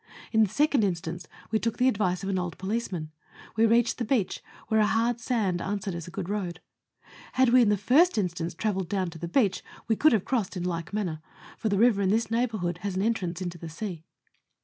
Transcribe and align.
In 0.31 0.41
the 0.41 0.49
second 0.49 0.83
instance 0.83 1.27
we 1.51 1.59
took 1.59 1.77
the 1.77 1.87
advice 1.87 2.23
of 2.23 2.29
an 2.29 2.39
old 2.39 2.57
policeman; 2.57 3.11
we 3.55 3.67
reached 3.67 3.99
the 3.99 4.03
beach 4.03 4.41
where 4.67 4.79
a 4.79 4.85
hard 4.87 5.19
sand 5.19 5.61
answered 5.61 5.93
as 5.93 6.07
a 6.07 6.09
good 6.09 6.27
road. 6.27 6.59
Had 7.33 7.49
we 7.49 7.61
in 7.61 7.69
the 7.69 7.77
first 7.77 8.17
instance 8.17 8.55
travelled 8.55 8.89
down 8.89 9.11
to 9.11 9.19
the 9.19 9.27
beach, 9.27 9.63
we 9.87 9.95
could 9.95 10.11
have 10.13 10.25
crossed 10.25 10.57
in 10.57 10.63
like 10.63 10.91
manner, 10.91 11.21
for 11.55 11.69
the 11.69 11.77
river 11.77 12.01
in 12.01 12.09
this 12.09 12.31
neighbourhood 12.31 12.79
has 12.79 12.95
an 12.95 13.03
entrance 13.03 13.43
into 13.43 13.59
the 13.59 13.69
sea. 13.69 14.03